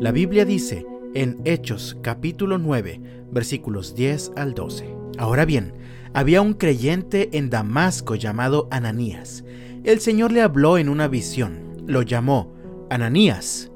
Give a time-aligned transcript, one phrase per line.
[0.00, 4.88] La Biblia dice en Hechos capítulo 9 versículos 10 al 12.
[5.18, 5.74] Ahora bien,
[6.14, 9.44] había un creyente en Damasco llamado Ananías.
[9.84, 11.84] El Señor le habló en una visión.
[11.86, 12.50] Lo llamó,
[12.88, 13.70] Ananías.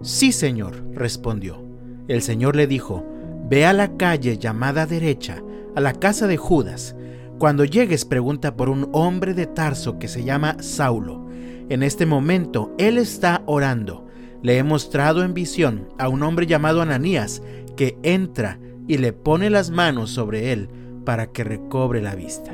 [0.00, 1.62] Sí, Señor, respondió.
[2.08, 3.04] El Señor le dijo,
[3.46, 5.42] Ve a la calle llamada derecha,
[5.74, 6.96] a la casa de Judas.
[7.38, 11.28] Cuando llegues pregunta por un hombre de Tarso que se llama Saulo.
[11.68, 14.05] En este momento él está orando.
[14.46, 17.42] Le he mostrado en visión a un hombre llamado Ananías
[17.76, 20.68] que entra y le pone las manos sobre él
[21.04, 22.52] para que recobre la vista.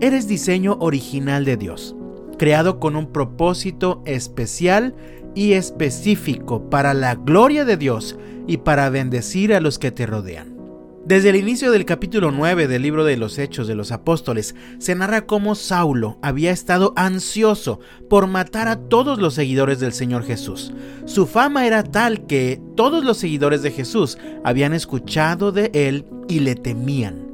[0.00, 1.94] Eres diseño original de Dios,
[2.38, 4.94] creado con un propósito especial
[5.34, 8.16] y específico para la gloria de Dios
[8.46, 10.57] y para bendecir a los que te rodean.
[11.08, 14.94] Desde el inicio del capítulo 9 del libro de los Hechos de los Apóstoles, se
[14.94, 17.80] narra cómo Saulo había estado ansioso
[18.10, 20.74] por matar a todos los seguidores del Señor Jesús.
[21.06, 26.40] Su fama era tal que todos los seguidores de Jesús habían escuchado de él y
[26.40, 27.27] le temían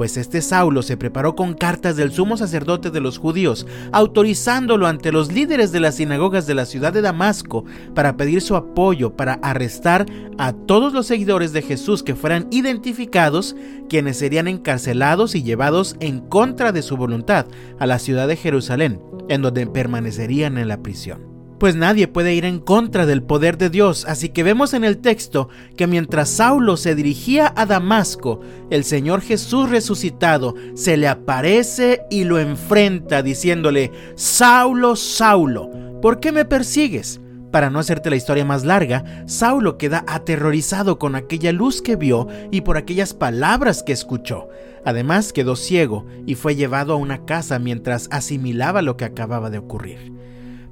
[0.00, 5.12] pues este Saulo se preparó con cartas del sumo sacerdote de los judíos, autorizándolo ante
[5.12, 9.34] los líderes de las sinagogas de la ciudad de Damasco para pedir su apoyo para
[9.42, 10.06] arrestar
[10.38, 13.54] a todos los seguidores de Jesús que fueran identificados,
[13.90, 17.44] quienes serían encarcelados y llevados en contra de su voluntad
[17.78, 21.29] a la ciudad de Jerusalén, en donde permanecerían en la prisión
[21.60, 24.06] pues nadie puede ir en contra del poder de Dios.
[24.08, 29.20] Así que vemos en el texto que mientras Saulo se dirigía a Damasco, el Señor
[29.20, 37.20] Jesús resucitado se le aparece y lo enfrenta diciéndole, Saulo, Saulo, ¿por qué me persigues?
[37.52, 42.26] Para no hacerte la historia más larga, Saulo queda aterrorizado con aquella luz que vio
[42.50, 44.48] y por aquellas palabras que escuchó.
[44.86, 49.58] Además quedó ciego y fue llevado a una casa mientras asimilaba lo que acababa de
[49.58, 50.19] ocurrir.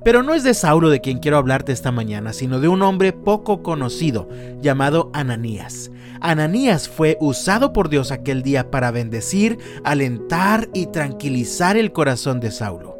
[0.04, 3.12] Pero no es de Saulo de quien quiero hablarte esta mañana, sino de un hombre
[3.12, 4.28] poco conocido
[4.60, 5.90] llamado Ananías.
[6.20, 12.50] Ananías fue usado por Dios aquel día para bendecir, alentar y tranquilizar el corazón de
[12.50, 12.98] Saulo.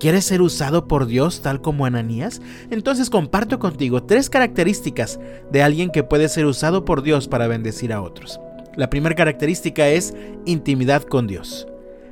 [0.00, 2.40] ¿Quieres ser usado por Dios tal como Ananías?
[2.70, 5.20] Entonces comparto contigo tres características
[5.52, 8.40] de alguien que puede ser usado por Dios para bendecir a otros.
[8.76, 10.14] La primera característica es
[10.46, 11.66] intimidad con Dios.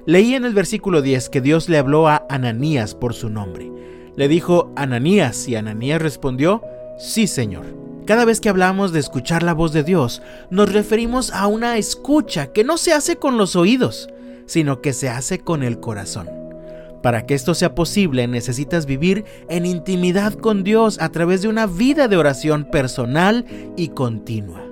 [0.05, 3.71] Leí en el versículo 10 que Dios le habló a Ananías por su nombre.
[4.19, 6.61] Le dijo Ananías y Ananías respondió,
[6.99, 7.67] sí Señor.
[8.05, 12.49] Cada vez que hablamos de escuchar la voz de Dios, nos referimos a una escucha
[12.49, 14.09] que no se hace con los oídos,
[14.47, 16.29] sino que se hace con el corazón.
[17.01, 21.69] Para que esto sea posible necesitas vivir en intimidad con Dios a través de una
[21.69, 23.47] vida de oración personal
[23.77, 24.65] y continua.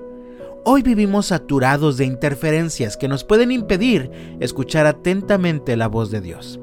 [0.65, 6.59] Hoy vivimos saturados de interferencias que nos pueden impedir escuchar atentamente la voz de Dios.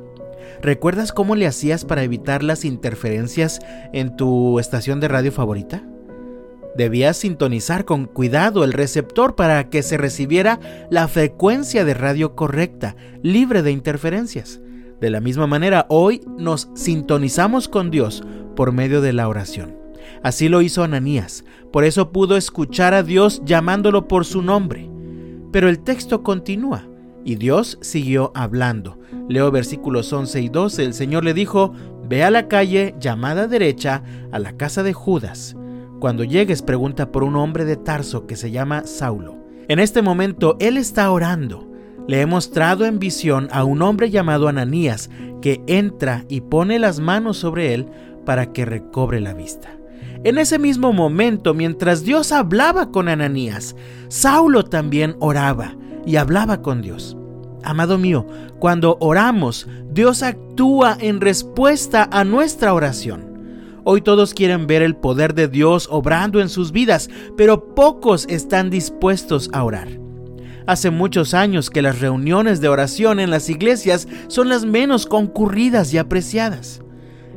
[0.65, 3.61] ¿Recuerdas cómo le hacías para evitar las interferencias
[3.93, 5.87] en tu estación de radio favorita?
[6.75, 10.59] Debías sintonizar con cuidado el receptor para que se recibiera
[10.89, 14.63] la frecuencia de radio correcta, libre de interferencias.
[15.03, 18.25] De la misma manera, hoy nos sintonizamos con Dios
[18.57, 19.77] por medio de la oración.
[20.23, 24.89] Así lo hizo Ananías, por eso pudo escuchar a Dios llamándolo por su nombre.
[25.53, 26.89] Pero el texto continúa.
[27.25, 28.99] Y Dios siguió hablando.
[29.29, 30.85] Leo versículos 11 y 12.
[30.85, 31.73] El Señor le dijo,
[32.07, 35.57] Ve a la calle llamada derecha, a la casa de Judas.
[36.01, 39.39] Cuando llegues pregunta por un hombre de Tarso que se llama Saulo.
[39.69, 41.71] En este momento él está orando.
[42.07, 45.09] Le he mostrado en visión a un hombre llamado Ananías
[45.41, 47.87] que entra y pone las manos sobre él
[48.27, 49.71] para que recobre la vista.
[50.25, 53.75] En ese mismo momento, mientras Dios hablaba con Ananías,
[54.09, 55.75] Saulo también oraba
[56.07, 57.17] y hablaba con Dios.
[57.63, 58.27] Amado mío,
[58.59, 63.35] cuando oramos, Dios actúa en respuesta a nuestra oración.
[63.85, 68.71] Hoy todos quieren ver el poder de Dios obrando en sus vidas, pero pocos están
[68.71, 69.89] dispuestos a orar.
[70.67, 75.93] Hace muchos años que las reuniones de oración en las iglesias son las menos concurridas
[75.93, 76.84] y apreciadas.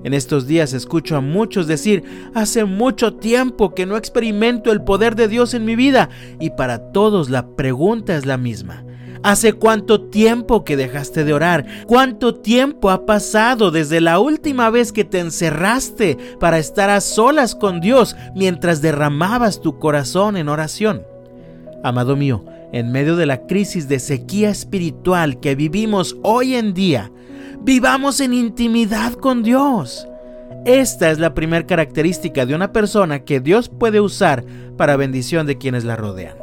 [0.04, 2.04] En estos días escucho a muchos decir,
[2.34, 6.10] hace mucho tiempo que no experimento el poder de Dios en mi vida.
[6.40, 8.84] Y para todos la pregunta es la misma.
[9.24, 11.66] ¿Hace cuánto tiempo que dejaste de orar?
[11.88, 17.56] ¿Cuánto tiempo ha pasado desde la última vez que te encerraste para estar a solas
[17.56, 21.04] con Dios mientras derramabas tu corazón en oración?
[21.84, 27.12] Amado mío, en medio de la crisis de sequía espiritual que vivimos hoy en día,
[27.68, 30.08] Vivamos en intimidad con Dios.
[30.64, 34.46] Esta es la primera característica de una persona que Dios puede usar
[34.78, 36.38] para bendición de quienes la rodean.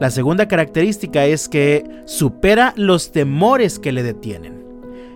[0.00, 4.64] La segunda característica es que supera los temores que le detienen.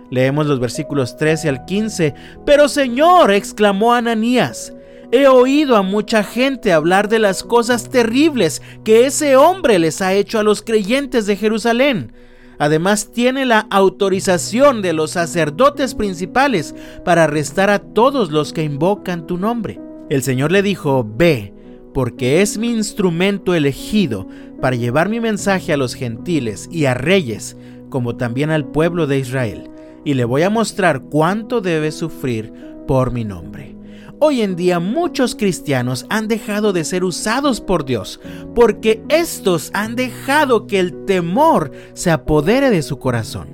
[0.09, 2.13] Leemos los versículos 13 al 15.
[2.45, 4.71] Pero Señor, exclamó Ananías,
[5.11, 10.13] He oído a mucha gente hablar de las cosas terribles que ese hombre les ha
[10.13, 12.13] hecho a los creyentes de Jerusalén.
[12.59, 16.75] Además tiene la autorización de los sacerdotes principales
[17.05, 19.79] para arrestar a todos los que invocan tu nombre.
[20.09, 21.53] El Señor le dijo, ve,
[21.93, 24.27] porque es mi instrumento elegido
[24.61, 27.55] para llevar mi mensaje a los gentiles y a reyes,
[27.89, 29.69] como también al pueblo de Israel,
[30.03, 32.51] y le voy a mostrar cuánto debe sufrir
[32.87, 33.78] por mi nombre.
[34.21, 38.19] Hoy en día muchos cristianos han dejado de ser usados por Dios
[38.53, 43.47] porque estos han dejado que el temor se apodere de su corazón.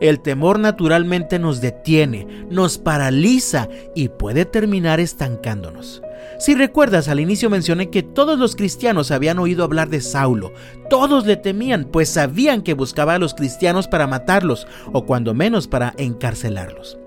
[0.00, 6.00] El temor naturalmente nos detiene, nos paraliza y puede terminar estancándonos.
[6.38, 10.54] Si recuerdas, al inicio mencioné que todos los cristianos habían oído hablar de Saulo.
[10.88, 15.68] Todos le temían, pues sabían que buscaba a los cristianos para matarlos, o cuando menos
[15.68, 16.98] para encarcelarlos.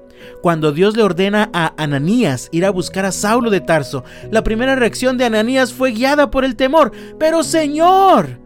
[0.41, 4.75] Cuando Dios le ordena a Ananías ir a buscar a Saulo de Tarso, la primera
[4.75, 6.91] reacción de Ananías fue guiada por el temor.
[7.19, 8.39] Pero Señor,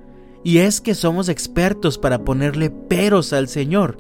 [0.43, 3.97] y es que somos expertos para ponerle peros al Señor.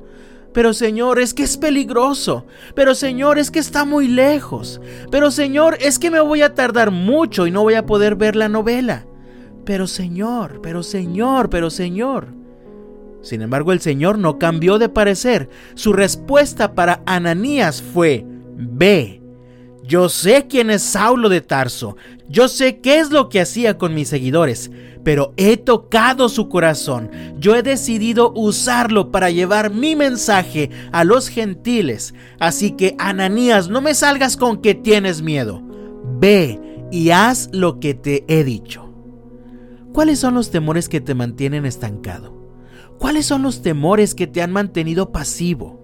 [0.53, 2.45] Pero Señor, es que es peligroso.
[2.75, 4.81] Pero Señor, es que está muy lejos.
[5.11, 8.35] Pero Señor, es que me voy a tardar mucho y no voy a poder ver
[8.35, 9.05] la novela.
[9.65, 12.39] Pero Señor, pero Señor, pero Señor.
[13.21, 15.49] Sin embargo, el Señor no cambió de parecer.
[15.75, 18.25] Su respuesta para Ananías fue,
[18.55, 19.21] ve.
[19.83, 23.95] Yo sé quién es Saulo de Tarso, yo sé qué es lo que hacía con
[23.95, 24.69] mis seguidores,
[25.03, 31.27] pero he tocado su corazón, yo he decidido usarlo para llevar mi mensaje a los
[31.27, 35.63] gentiles, así que Ananías, no me salgas con que tienes miedo,
[36.19, 36.59] ve
[36.91, 38.93] y haz lo que te he dicho.
[39.91, 42.38] ¿Cuáles son los temores que te mantienen estancado?
[42.99, 45.81] ¿Cuáles son los temores que te han mantenido pasivo?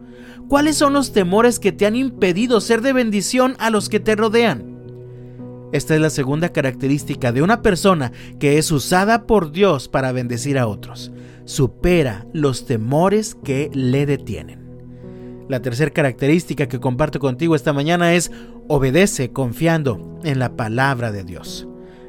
[0.49, 4.17] ¿Cuáles son los temores que te han impedido ser de bendición a los que te
[4.17, 4.75] rodean?
[5.71, 10.59] Esta es la segunda característica de una persona que es usada por Dios para bendecir
[10.59, 11.13] a otros.
[11.45, 14.65] Supera los temores que le detienen.
[15.47, 18.29] La tercera característica que comparto contigo esta mañana es
[18.67, 21.65] obedece confiando en la palabra de Dios.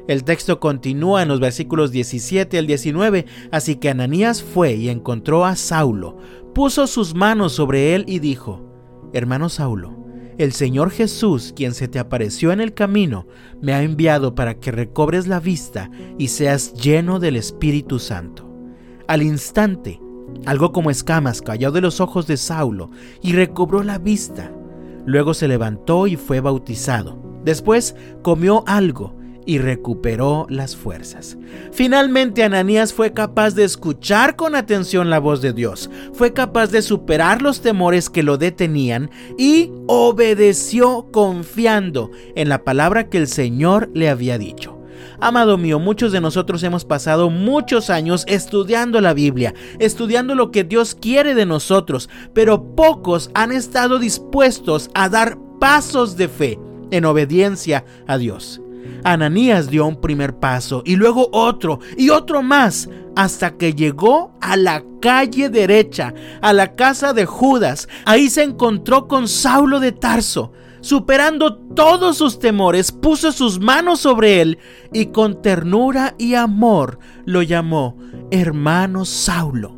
[0.07, 5.43] El texto continúa en los versículos 17 al 19, así que Ananías fue y encontró
[5.43, 6.17] a Saulo,
[6.55, 8.63] puso sus manos sobre él y dijo,
[9.11, 9.97] Hermano Saulo,
[10.37, 13.27] el Señor Jesús, quien se te apareció en el camino,
[13.61, 18.49] me ha enviado para que recobres la vista y seas lleno del Espíritu Santo.
[19.07, 19.99] Al instante,
[20.45, 24.53] algo como escamas cayó de los ojos de Saulo y recobró la vista.
[25.05, 27.19] Luego se levantó y fue bautizado.
[27.43, 29.16] Después comió algo
[29.47, 31.37] y recuperó las fuerzas.
[31.71, 36.83] Finalmente Ananías fue capaz de escuchar con atención la voz de Dios, fue capaz de
[36.83, 43.89] superar los temores que lo detenían y obedeció confiando en la palabra que el Señor
[43.93, 44.77] le había dicho.
[45.19, 50.63] Amado mío, muchos de nosotros hemos pasado muchos años estudiando la Biblia, estudiando lo que
[50.63, 56.59] Dios quiere de nosotros, pero pocos han estado dispuestos a dar pasos de fe
[56.91, 58.61] en obediencia a Dios.
[59.03, 64.57] Ananías dio un primer paso y luego otro y otro más hasta que llegó a
[64.57, 67.87] la calle derecha, a la casa de Judas.
[68.05, 70.51] Ahí se encontró con Saulo de Tarso.
[70.81, 74.59] Superando todos sus temores, puso sus manos sobre él
[74.93, 77.97] y con ternura y amor lo llamó
[78.29, 79.77] hermano Saulo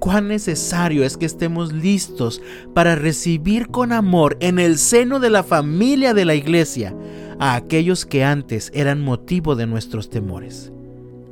[0.00, 2.42] cuán necesario es que estemos listos
[2.74, 6.94] para recibir con amor en el seno de la familia de la iglesia
[7.40, 10.72] a aquellos que antes eran motivo de nuestros temores.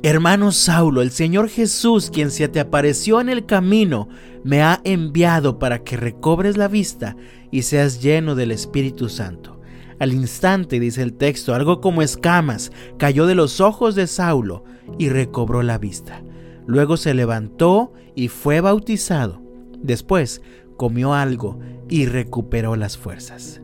[0.01, 4.09] Hermano Saulo, el Señor Jesús, quien se te apareció en el camino,
[4.43, 7.15] me ha enviado para que recobres la vista
[7.51, 9.61] y seas lleno del Espíritu Santo.
[9.99, 14.63] Al instante, dice el texto, algo como escamas cayó de los ojos de Saulo
[14.97, 16.23] y recobró la vista.
[16.65, 19.41] Luego se levantó y fue bautizado.
[19.77, 20.41] Después
[20.77, 23.61] comió algo y recuperó las fuerzas.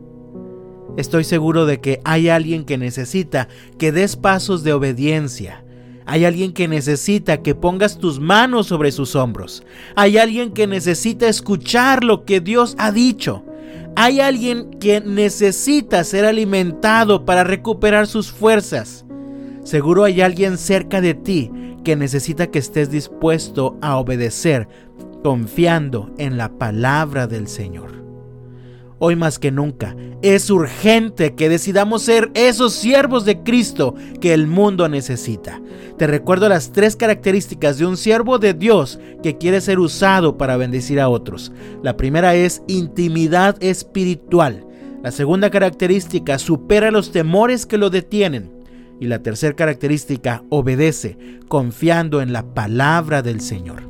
[0.97, 3.47] Estoy seguro de que hay alguien que necesita
[3.77, 5.63] que des pasos de obediencia.
[6.05, 9.63] Hay alguien que necesita que pongas tus manos sobre sus hombros.
[9.95, 13.43] Hay alguien que necesita escuchar lo que Dios ha dicho.
[13.95, 19.05] Hay alguien que necesita ser alimentado para recuperar sus fuerzas.
[19.63, 21.51] Seguro hay alguien cerca de ti
[21.83, 24.67] que necesita que estés dispuesto a obedecer
[25.23, 28.04] confiando en la palabra del Señor.
[28.97, 34.47] Hoy más que nunca es urgente que decidamos ser esos siervos de Cristo que el
[34.47, 35.61] mundo necesita.
[35.97, 40.57] Te recuerdo las tres características de un siervo de Dios que quiere ser usado para
[40.57, 41.51] bendecir a otros.
[41.83, 44.65] La primera es intimidad espiritual.
[45.03, 48.51] La segunda característica, supera los temores que lo detienen.
[48.99, 51.17] Y la tercera característica, obedece,
[51.49, 53.83] confiando en la palabra del Señor.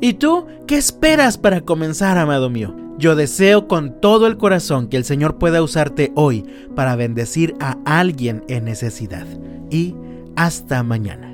[0.00, 2.89] ¿Y tú qué esperas para comenzar, amado mío?
[3.00, 6.44] Yo deseo con todo el corazón que el Señor pueda usarte hoy
[6.76, 9.26] para bendecir a alguien en necesidad.
[9.70, 9.94] Y
[10.36, 11.29] hasta mañana.